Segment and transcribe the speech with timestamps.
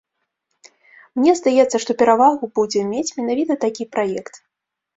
[1.19, 4.45] Мне здаецца, што перавагу будзе мець менавіта такі праект.